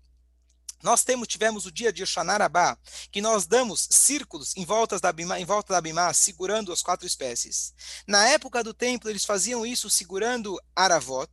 [0.83, 2.77] Nós temos, tivemos o dia de Oshanarabá,
[3.11, 7.05] que nós damos círculos em, voltas da Bimá, em volta da Bimá, segurando as quatro
[7.05, 7.73] espécies.
[8.07, 11.29] Na época do templo, eles faziam isso segurando Aravot.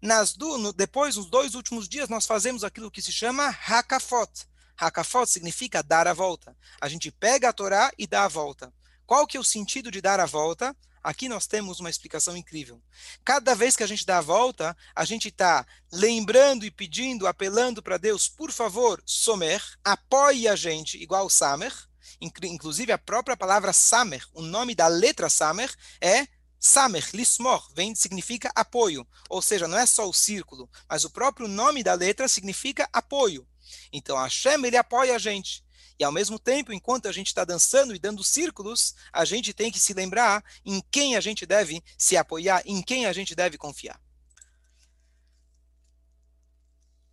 [0.00, 4.30] Nas do, no, depois, nos dois últimos dias, nós fazemos aquilo que se chama Hakafot.
[4.76, 6.56] Hakafot significa dar a volta.
[6.80, 8.72] A gente pega a Torá e dá a volta.
[9.06, 10.74] Qual que é o sentido de dar a volta?
[11.02, 12.80] Aqui nós temos uma explicação incrível.
[13.24, 17.82] Cada vez que a gente dá a volta, a gente está lembrando e pedindo, apelando
[17.82, 21.72] para Deus, por favor, somer, apoie a gente, igual Samer.
[22.20, 26.28] Inclusive, a própria palavra Samer, o nome da letra Samer, é
[26.60, 29.04] Samer, lismor, vem, significa apoio.
[29.28, 33.44] Ou seja, não é só o círculo, mas o próprio nome da letra significa apoio.
[33.92, 35.64] Então, Hashem, ele apoia a gente.
[36.02, 39.70] E ao mesmo tempo, enquanto a gente está dançando e dando círculos, a gente tem
[39.70, 43.56] que se lembrar em quem a gente deve se apoiar, em quem a gente deve
[43.56, 44.00] confiar.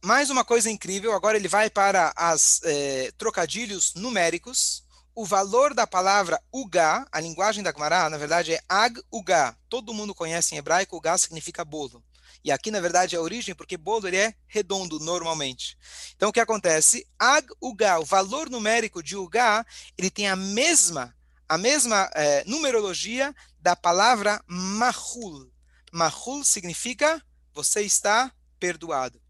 [0.04, 4.84] Mais uma coisa incrível, agora ele vai para as eh, trocadilhos numéricos.
[5.13, 9.56] O valor da palavra uga, a linguagem da Gemara, na verdade é ag uga.
[9.69, 12.04] Todo mundo conhece em hebraico, uga significa bolo.
[12.43, 15.78] E aqui, na verdade, é a origem, porque bolo ele é redondo normalmente.
[16.15, 17.06] Então, o que acontece?
[17.17, 19.65] Ag Ugá, o valor numérico de Ugá,
[19.97, 21.13] ele tem a mesma,
[21.47, 25.52] a mesma é, numerologia da palavra Mahul.
[25.91, 27.21] Mahul significa
[27.54, 29.21] você está perdoado.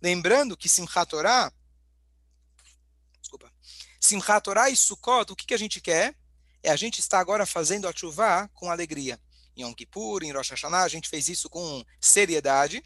[0.00, 1.52] Lembrando que Simchat Torah,
[3.20, 3.52] desculpa,
[4.00, 6.14] Simchat Torah e Sukkot, o que, que a gente quer?
[6.62, 9.18] É a gente estar agora fazendo a chuva com alegria.
[9.56, 12.82] Em Yom Kippur, em Rosh Hashanah, a gente fez isso com seriedade,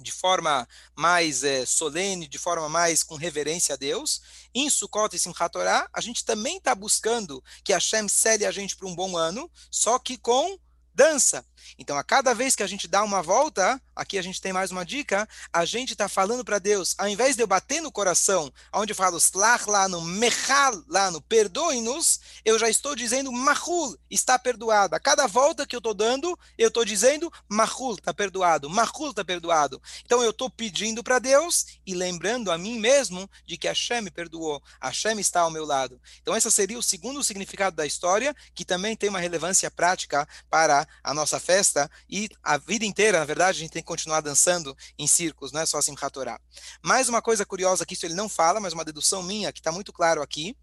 [0.00, 4.22] de forma mais é, solene, de forma mais com reverência a Deus.
[4.54, 8.76] Em Sukkot e Simchat Torah, a gente também está buscando que Hashem cele a gente
[8.76, 10.58] para um bom ano, só que com
[10.98, 11.46] dança.
[11.78, 14.72] Então, a cada vez que a gente dá uma volta, aqui a gente tem mais
[14.72, 18.52] uma dica, a gente está falando para Deus, ao invés de eu bater no coração,
[18.72, 23.96] onde eu falo slach lá no mechal, lá no perdoe-nos, eu já estou dizendo mahul,
[24.10, 24.96] está perdoado.
[24.96, 29.24] A cada volta que eu estou dando, eu estou dizendo mahul, está perdoado, mahul está
[29.24, 29.80] perdoado.
[30.04, 34.10] Então, eu estou pedindo para Deus e lembrando a mim mesmo de que Hashem me
[34.10, 36.00] perdoou, Hashem está ao meu lado.
[36.20, 40.87] Então, esse seria o segundo significado da história, que também tem uma relevância prática para
[41.02, 44.76] a nossa festa e a vida inteira, na verdade, a gente tem que continuar dançando
[44.98, 46.40] em círculos, não é só Simchat Torah.
[46.82, 49.72] Mais uma coisa curiosa que isso ele não fala, mas uma dedução minha que está
[49.72, 50.56] muito claro aqui.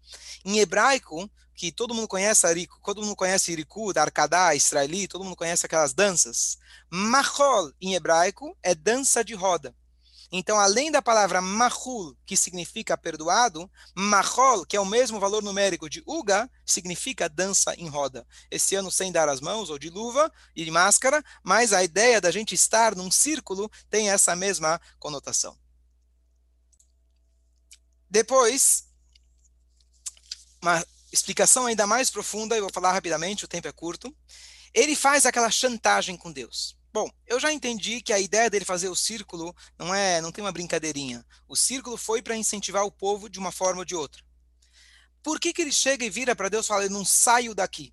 [0.44, 5.36] Em hebraico, que todo mundo conhece, todo mundo conhece Iriku, da Arkadá, Israeli, todo mundo
[5.36, 6.58] conhece aquelas danças.
[6.90, 9.74] Mahol, em hebraico, é dança de roda.
[10.30, 15.88] Então, além da palavra mahul, que significa perdoado, mahol, que é o mesmo valor numérico
[15.88, 18.26] de uga, significa dança em roda.
[18.50, 22.20] Esse ano sem dar as mãos, ou de luva e de máscara, mas a ideia
[22.20, 25.56] da gente estar num círculo tem essa mesma conotação.
[28.10, 28.88] Depois,
[30.60, 34.14] uma explicação ainda mais profunda, eu vou falar rapidamente, o tempo é curto.
[34.74, 36.75] Ele faz aquela chantagem com Deus.
[36.96, 40.42] Bom, eu já entendi que a ideia dele fazer o círculo não é, não tem
[40.42, 41.22] uma brincadeirinha.
[41.46, 44.24] O círculo foi para incentivar o povo de uma forma ou de outra.
[45.22, 47.92] Por que, que ele chega e vira para Deus e fala, eu não saio daqui?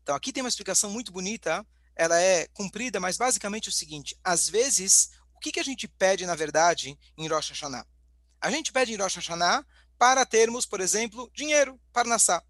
[0.00, 4.16] Então aqui tem uma explicação muito bonita, ela é cumprida, mas basicamente é o seguinte,
[4.22, 7.84] às vezes, o que, que a gente pede na verdade em Rosh Hashanah?
[8.40, 9.66] A gente pede em Rosh Hashanah
[9.98, 12.40] para termos, por exemplo, dinheiro, para nascer.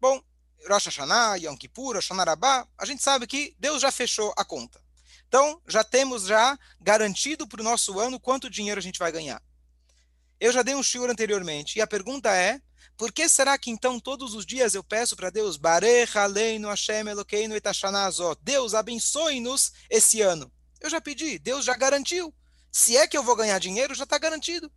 [0.00, 0.20] Bom,
[0.68, 4.81] Rosh Hashanah, Yom Kippur, Hashanah Rabbah, a gente sabe que Deus já fechou a conta.
[5.32, 9.42] Então, já temos já garantido para o nosso ano quanto dinheiro a gente vai ganhar.
[10.38, 12.60] Eu já dei um shiur anteriormente, e a pergunta é,
[12.98, 15.56] por que será que então todos os dias eu peço para Deus,
[18.42, 20.52] Deus abençoe-nos esse ano?
[20.78, 22.34] Eu já pedi, Deus já garantiu.
[22.70, 24.70] Se é que eu vou ganhar dinheiro, já está garantido.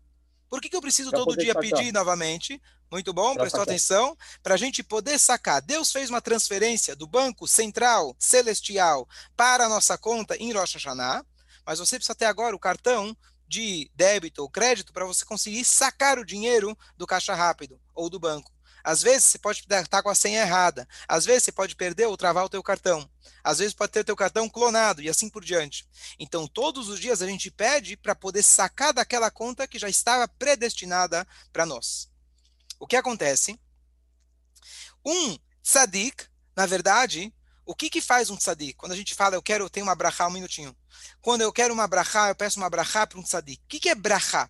[0.56, 1.62] Por que, que eu preciso pra todo dia sacar.
[1.62, 2.62] pedir novamente?
[2.90, 3.74] Muito bom, pra prestou sacar.
[3.74, 4.18] atenção.
[4.42, 5.62] Para a gente poder sacar.
[5.62, 11.26] Deus fez uma transferência do Banco Central Celestial para a nossa conta em Rosh Hashanah,
[11.66, 13.14] mas você precisa ter agora o cartão
[13.46, 18.18] de débito ou crédito para você conseguir sacar o dinheiro do caixa rápido ou do
[18.18, 18.55] banco.
[18.86, 20.88] Às vezes você pode estar com a senha errada.
[21.08, 23.10] Às vezes você pode perder ou travar o teu cartão.
[23.44, 25.88] Às vezes pode ter o teu cartão clonado e assim por diante.
[26.20, 30.28] Então, todos os dias a gente pede para poder sacar daquela conta que já estava
[30.28, 32.08] predestinada para nós.
[32.80, 33.60] O que acontece?
[35.04, 37.34] Um tzadik, na verdade,
[37.66, 38.76] o que, que faz um tzadik?
[38.76, 40.76] Quando a gente fala, eu quero, eu tenho uma brachá, um minutinho.
[41.22, 43.64] Quando eu quero uma brachá, eu peço uma brachá para um tzadik.
[43.64, 44.48] O que, que é brachá?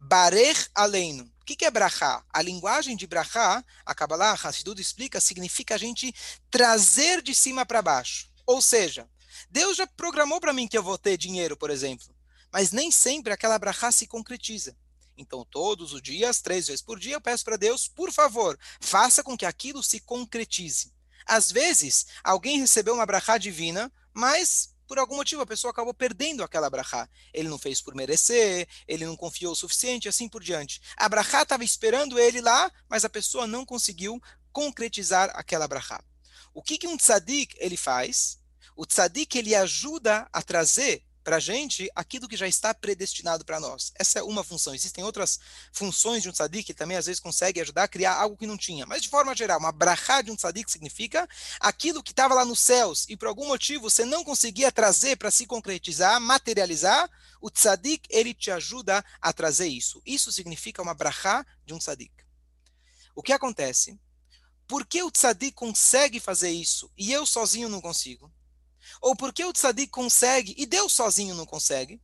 [0.00, 2.22] Barer aleino que, que é brachá?
[2.30, 6.14] A linguagem de brachá, a Kabbalah, Hassidut explica, significa a gente
[6.50, 8.28] trazer de cima para baixo.
[8.44, 9.08] Ou seja,
[9.48, 12.14] Deus já programou para mim que eu vou ter dinheiro, por exemplo,
[12.52, 14.76] mas nem sempre aquela brachá se concretiza.
[15.16, 19.22] Então, todos os dias, três vezes por dia, eu peço para Deus, por favor, faça
[19.22, 20.92] com que aquilo se concretize.
[21.24, 26.42] Às vezes, alguém recebeu uma brachá divina, mas por algum motivo a pessoa acabou perdendo
[26.42, 27.08] aquela brachá.
[27.32, 30.80] Ele não fez por merecer, ele não confiou o suficiente, assim por diante.
[30.96, 34.20] A brachá estava esperando ele lá, mas a pessoa não conseguiu
[34.50, 36.02] concretizar aquela brachá.
[36.54, 38.40] O que, que um tzadik ele faz?
[38.74, 43.60] O tzadik ele ajuda a trazer para a gente aquilo que já está predestinado para
[43.60, 43.92] nós.
[43.96, 44.74] Essa é uma função.
[44.74, 45.38] Existem outras
[45.70, 48.56] funções de um tzadik que também às vezes consegue ajudar a criar algo que não
[48.56, 48.86] tinha.
[48.86, 51.28] Mas de forma geral, uma brachá de um tzadik significa
[51.60, 55.30] aquilo que estava lá nos céus e por algum motivo você não conseguia trazer para
[55.30, 57.10] se concretizar, materializar,
[57.42, 60.00] o tzadik ele te ajuda a trazer isso.
[60.06, 62.24] Isso significa uma brachá de um tzadik.
[63.14, 64.00] O que acontece?
[64.66, 68.32] Por que o tzadik consegue fazer isso e eu sozinho não consigo?
[69.00, 72.00] Ou por que o tzadik consegue e Deus sozinho não consegue?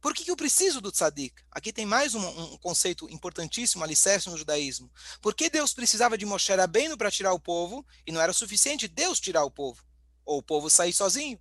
[0.00, 1.34] Por que, eu preciso do tzadik?
[1.50, 4.88] Aqui tem mais um, um conceito importantíssimo, alicerce no judaísmo.
[5.20, 8.86] Por que Deus precisava de Moshe Rabbeinu para tirar o povo e não era suficiente
[8.86, 9.82] Deus tirar o povo?
[10.24, 11.40] Ou o povo sair sozinho?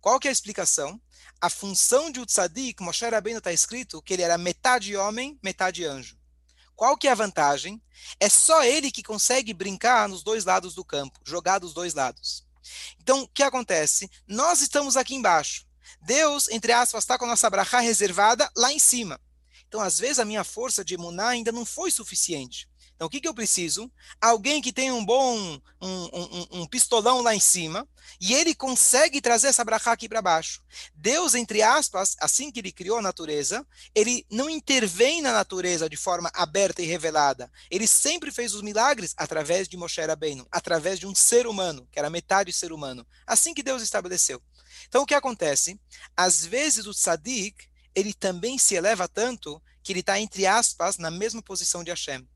[0.00, 1.00] Qual que é a explicação?
[1.40, 6.18] A função de Utsadik, Moshe Rabbeinu está escrito que ele era metade homem, metade anjo.
[6.74, 7.82] Qual que é a vantagem?
[8.20, 12.45] É só ele que consegue brincar nos dois lados do campo, jogar dos dois lados.
[13.00, 14.10] Então, o que acontece?
[14.26, 15.66] Nós estamos aqui embaixo.
[16.00, 19.20] Deus, entre aspas, está com a nossa brachá reservada lá em cima.
[19.68, 22.68] Então, às vezes, a minha força de emuná ainda não foi suficiente.
[22.96, 23.92] Então, o que, que eu preciso?
[24.18, 27.86] Alguém que tem um bom, um, um, um pistolão lá em cima,
[28.18, 30.62] e ele consegue trazer essa brachá aqui para baixo.
[30.94, 35.96] Deus, entre aspas, assim que ele criou a natureza, ele não intervém na natureza de
[35.96, 37.52] forma aberta e revelada.
[37.70, 41.98] Ele sempre fez os milagres através de Moshe Rabbeinu, através de um ser humano, que
[41.98, 43.06] era metade ser humano.
[43.26, 44.42] Assim que Deus estabeleceu.
[44.88, 45.78] Então, o que acontece?
[46.16, 51.10] Às vezes, o tzadik, ele também se eleva tanto que ele está, entre aspas, na
[51.10, 52.26] mesma posição de Hashem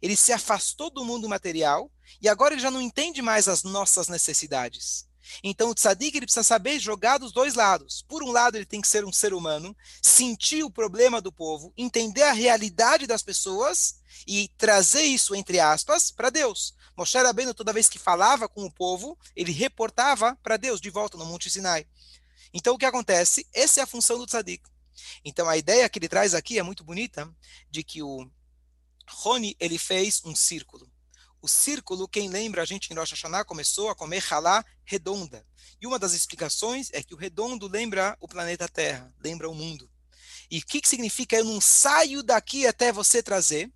[0.00, 4.08] ele se afastou do mundo material e agora ele já não entende mais as nossas
[4.08, 5.08] necessidades.
[5.42, 8.02] Então o tzadik ele precisa saber jogar dos dois lados.
[8.08, 11.72] Por um lado, ele tem que ser um ser humano, sentir o problema do povo,
[11.76, 16.74] entender a realidade das pessoas e trazer isso, entre aspas, para Deus.
[16.96, 21.16] Moshe Rabbeinu, toda vez que falava com o povo, ele reportava para Deus, de volta
[21.16, 21.86] no Monte Sinai.
[22.52, 23.46] Então o que acontece?
[23.52, 24.68] Essa é a função do tzadik.
[25.24, 27.30] Então a ideia que ele traz aqui é muito bonita,
[27.70, 28.28] de que o
[29.10, 30.90] Rony, ele fez um círculo.
[31.40, 35.46] O círculo, quem lembra, a gente em Rosh Hashanah começou a comer halá redonda.
[35.80, 39.88] E uma das explicações é que o redondo lembra o planeta Terra, lembra o mundo.
[40.50, 43.70] E o que, que significa eu não saio daqui até você trazer?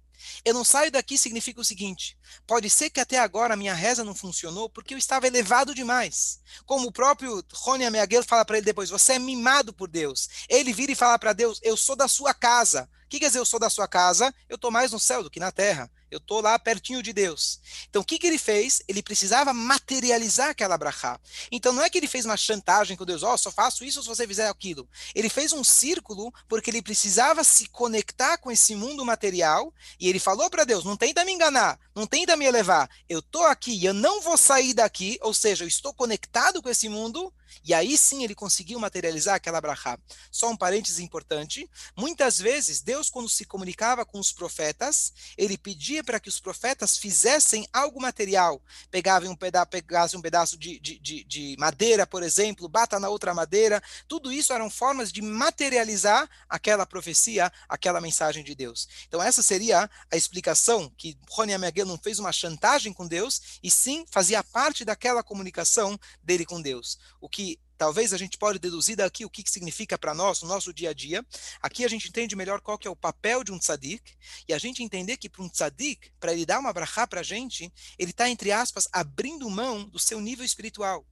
[0.45, 2.17] Eu não saio daqui significa o seguinte:
[2.47, 6.41] pode ser que até agora a minha reza não funcionou porque eu estava elevado demais.
[6.65, 10.29] Como o próprio Rony Ameaguel fala para ele depois: você é mimado por Deus.
[10.49, 13.45] Ele vira e fala para Deus: eu sou da sua casa que quer dizer eu
[13.45, 14.35] sou da sua casa?
[14.49, 15.91] Eu estou mais no céu do que na terra.
[16.11, 17.61] Eu estou lá pertinho de Deus.
[17.89, 18.83] Então, o que, que ele fez?
[18.89, 21.19] Ele precisava materializar aquela brachá.
[21.51, 24.03] Então, não é que ele fez uma chantagem com Deus, ó, oh, só faço isso
[24.03, 24.89] se você fizer aquilo.
[25.15, 30.19] Ele fez um círculo porque ele precisava se conectar com esse mundo material e ele
[30.19, 32.89] falou para Deus, não tenta me enganar, não tenta me elevar.
[33.09, 36.89] Eu estou aqui eu não vou sair daqui, ou seja, eu estou conectado com esse
[36.89, 37.33] mundo
[37.65, 39.99] e aí sim ele conseguiu materializar aquela brachá.
[40.31, 41.69] Só um parênteses importante.
[41.97, 46.97] Muitas vezes, Deus, quando se comunicava com os profetas, ele pedia para que os profetas
[46.97, 48.61] fizessem algo material.
[48.91, 53.09] Pegavam um pedaço, pegassem um pedaço de, de, de, de madeira, por exemplo, bata na
[53.09, 53.83] outra madeira.
[54.09, 58.89] Tudo isso eram formas de materializar aquela profecia, aquela mensagem de Deus.
[59.07, 61.53] Então, essa seria a explicação que Rony
[61.85, 66.99] Não fez uma chantagem com Deus, e sim fazia parte daquela comunicação dele com Deus.
[67.21, 70.49] O que talvez a gente pode deduzir daqui o que, que significa para nós, no
[70.49, 71.27] nosso dia a dia.
[71.61, 74.15] Aqui a gente entende melhor qual que é o papel de um tzadik,
[74.47, 77.25] e a gente entender que para um tzadik, para ele dar uma brachá para a
[77.25, 81.05] gente, ele está, entre aspas, abrindo mão do seu nível espiritual.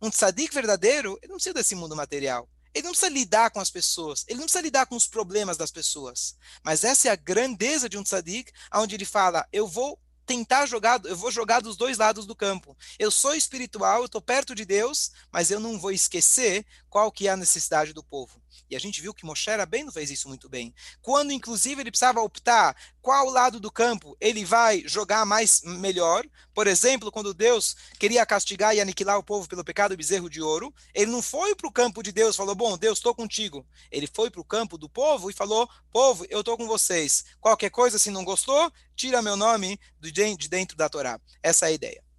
[0.00, 2.48] Um tzadik verdadeiro, ele não precisa desse mundo material.
[2.74, 5.70] Ele não precisa lidar com as pessoas, ele não precisa lidar com os problemas das
[5.70, 6.36] pessoas.
[6.62, 11.00] Mas essa é a grandeza de um tzadik, onde ele fala: eu vou tentar jogar,
[11.04, 12.76] eu vou jogar dos dois lados do campo.
[12.98, 17.28] Eu sou espiritual, eu estou perto de Deus, mas eu não vou esquecer qual que
[17.28, 18.41] é a necessidade do povo.
[18.70, 20.74] E a gente viu que Moshe Rabbeinu fez isso muito bem.
[21.00, 26.24] Quando, inclusive, ele precisava optar qual lado do campo ele vai jogar mais melhor.
[26.54, 30.40] Por exemplo, quando Deus queria castigar e aniquilar o povo pelo pecado do bezerro de
[30.40, 33.66] ouro, ele não foi para o campo de Deus e falou, bom, Deus, estou contigo.
[33.90, 37.24] Ele foi para o campo do povo e falou, povo, eu estou com vocês.
[37.40, 41.20] Qualquer coisa, se não gostou, tira meu nome de dentro da Torá.
[41.42, 42.11] Essa é a ideia.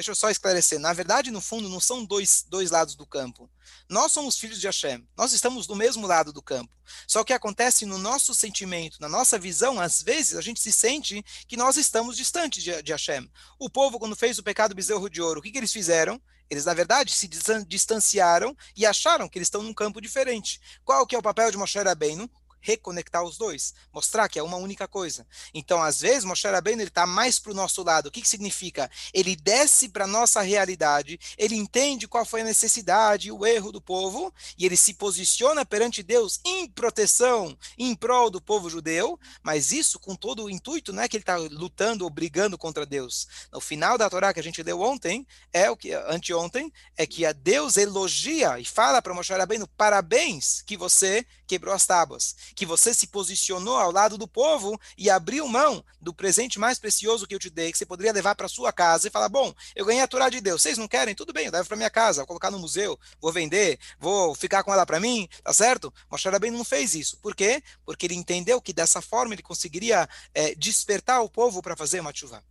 [0.00, 0.78] Deixa eu só esclarecer.
[0.78, 3.50] Na verdade, no fundo, não são dois, dois lados do campo.
[3.86, 5.06] Nós somos filhos de Hashem.
[5.14, 6.72] Nós estamos do mesmo lado do campo.
[7.06, 11.22] Só que acontece no nosso sentimento, na nossa visão, às vezes a gente se sente
[11.46, 13.30] que nós estamos distantes de, de Hashem.
[13.58, 16.18] O povo, quando fez o pecado bezerro de ouro, o que, que eles fizeram?
[16.48, 17.28] Eles, na verdade, se
[17.66, 20.58] distanciaram e acharam que eles estão num campo diferente.
[20.82, 22.28] Qual que é o papel de Moshe Rabbeinu?
[22.60, 25.26] Reconectar os dois, mostrar que é uma única coisa.
[25.54, 28.06] Então, às vezes, Moshe Rabbeinu está mais para o nosso lado.
[28.06, 28.90] O que, que significa?
[29.12, 33.80] Ele desce para a nossa realidade, ele entende qual foi a necessidade, o erro do
[33.80, 39.72] povo, e ele se posiciona perante Deus em proteção, em prol do povo judeu, mas
[39.72, 43.26] isso com todo o intuito, não é que ele está lutando ou brigando contra Deus.
[43.52, 47.24] No final da Torá que a gente leu ontem, é o que anteontem, é que
[47.24, 52.66] a Deus elogia e fala para Moshe Rabbeinu, parabéns que você quebrou as tábuas que
[52.66, 57.34] você se posicionou ao lado do povo e abriu mão do presente mais precioso que
[57.34, 60.02] eu te dei, que você poderia levar para sua casa e falar: bom, eu ganhei
[60.02, 61.14] a Torá de Deus, vocês não querem?
[61.14, 64.62] Tudo bem, eu levo para minha casa, vou colocar no museu, vou vender, vou ficar
[64.62, 65.92] com ela para mim, tá certo?
[66.10, 67.18] Moshe Rabbeinu não fez isso.
[67.18, 67.62] Por quê?
[67.84, 72.14] Porque ele entendeu que dessa forma ele conseguiria é, despertar o povo para fazer uma
[72.14, 72.42] chuva.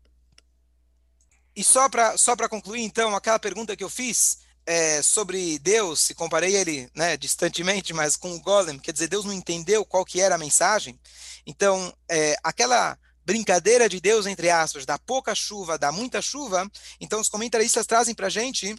[1.55, 4.39] E só para só concluir, então, aquela pergunta que eu fiz,
[4.69, 9.25] é, sobre Deus, se comparei ele né, distantemente, mas com o Golem, quer dizer, Deus
[9.25, 10.99] não entendeu qual que era a mensagem.
[11.43, 12.95] Então, é, aquela
[13.25, 16.69] brincadeira de Deus, entre aspas, da pouca chuva, da muita chuva,
[17.01, 18.75] então os comentaristas trazem para a gente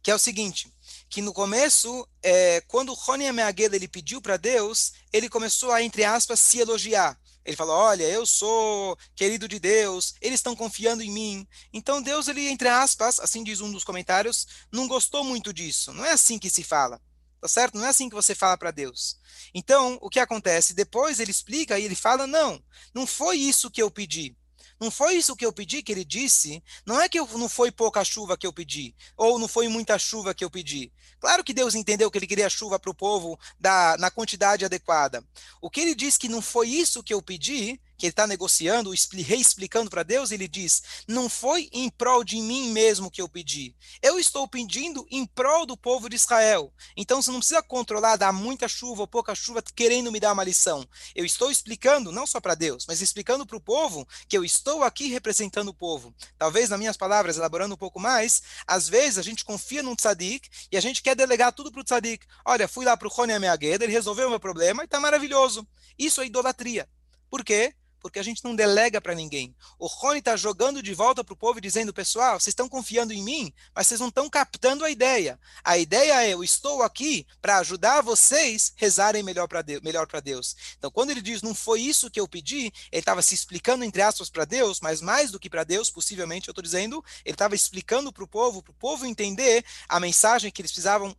[0.00, 0.72] que é o seguinte,
[1.08, 6.04] que no começo, é, quando Rony Ameaguel ele pediu para Deus, ele começou a, entre
[6.04, 7.18] aspas, se elogiar.
[7.44, 11.46] Ele falou: Olha, eu sou querido de Deus, eles estão confiando em mim.
[11.72, 15.92] Então Deus, ele, entre aspas, assim diz um dos comentários, não gostou muito disso.
[15.92, 17.00] Não é assim que se fala.
[17.40, 17.78] Tá certo?
[17.78, 19.18] Não é assim que você fala para Deus.
[19.54, 20.74] Então, o que acontece?
[20.74, 22.60] Depois ele explica e ele fala: Não,
[22.92, 24.36] não foi isso que eu pedi.
[24.80, 26.62] Não foi isso que eu pedi que ele disse.
[26.84, 29.98] Não é que eu, não foi pouca chuva que eu pedi, ou não foi muita
[29.98, 30.92] chuva que eu pedi.
[31.18, 35.24] Claro que Deus entendeu que ele queria chuva para o povo da, na quantidade adequada.
[35.60, 38.92] O que ele diz que não foi isso que eu pedi que ele está negociando,
[39.14, 43.74] reexplicando para Deus, ele diz: Não foi em prol de mim mesmo que eu pedi.
[44.02, 46.72] Eu estou pedindo em prol do povo de Israel.
[46.96, 50.44] Então você não precisa controlar, dar muita chuva ou pouca chuva, querendo me dar uma
[50.44, 50.86] lição.
[51.14, 54.82] Eu estou explicando, não só para Deus, mas explicando para o povo que eu estou
[54.82, 56.14] aqui representando o povo.
[56.38, 60.48] Talvez, nas minhas palavras, elaborando um pouco mais, às vezes a gente confia num tzadik
[60.70, 62.26] e a gente quer delegar tudo para o tzadik.
[62.44, 65.66] Olha, fui lá para o Rony Ameagueda, ele resolveu o meu problema e está maravilhoso.
[65.98, 66.88] Isso é idolatria.
[67.30, 67.74] Por quê?
[68.06, 69.54] Porque a gente não delega para ninguém.
[69.78, 73.22] O Rony está jogando de volta para o povo dizendo, pessoal, vocês estão confiando em
[73.22, 75.38] mim, mas vocês não estão captando a ideia.
[75.64, 79.82] A ideia é, eu estou aqui para ajudar vocês rezarem melhor para Deus,
[80.22, 80.56] Deus.
[80.78, 84.02] Então, quando ele diz, não foi isso que eu pedi, ele estava se explicando, entre
[84.02, 87.54] aspas, para Deus, mas mais do que para Deus, possivelmente, eu estou dizendo, ele estava
[87.54, 91.16] explicando para o povo, para o povo entender a mensagem que eles precisavam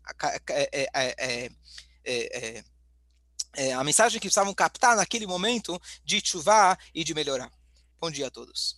[0.49, 1.49] é, é,
[2.13, 2.63] é,
[3.57, 7.51] é, a mensagem que precisavam captar naquele momento de chuvar e de melhorar.
[7.99, 8.76] Bom dia a todos.